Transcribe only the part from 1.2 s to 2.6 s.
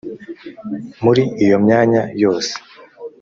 iyo myanya yose